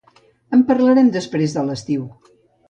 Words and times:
En 0.57 0.63
parlarem 0.71 1.11
després 1.17 1.55
de 1.59 1.67
l'estiu. 1.69 2.09